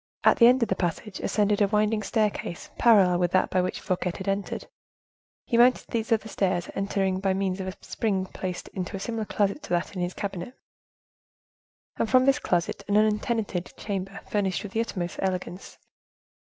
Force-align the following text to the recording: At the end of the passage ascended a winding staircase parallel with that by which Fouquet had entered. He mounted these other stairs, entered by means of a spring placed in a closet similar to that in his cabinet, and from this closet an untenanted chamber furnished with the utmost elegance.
At 0.23 0.37
the 0.37 0.47
end 0.47 0.63
of 0.63 0.69
the 0.69 0.75
passage 0.75 1.19
ascended 1.19 1.61
a 1.61 1.67
winding 1.67 2.01
staircase 2.01 2.71
parallel 2.79 3.19
with 3.19 3.29
that 3.33 3.51
by 3.51 3.61
which 3.61 3.79
Fouquet 3.79 4.13
had 4.17 4.27
entered. 4.27 4.65
He 5.45 5.57
mounted 5.59 5.89
these 5.91 6.11
other 6.11 6.27
stairs, 6.27 6.71
entered 6.73 7.21
by 7.21 7.35
means 7.35 7.59
of 7.59 7.67
a 7.67 7.75
spring 7.85 8.25
placed 8.25 8.67
in 8.69 8.81
a 8.81 8.85
closet 8.87 8.99
similar 9.03 9.25
to 9.25 9.69
that 9.69 9.95
in 9.95 10.01
his 10.01 10.15
cabinet, 10.15 10.55
and 11.97 12.09
from 12.09 12.25
this 12.25 12.39
closet 12.39 12.83
an 12.87 12.95
untenanted 12.97 13.73
chamber 13.77 14.19
furnished 14.27 14.63
with 14.63 14.71
the 14.71 14.81
utmost 14.81 15.19
elegance. 15.21 15.77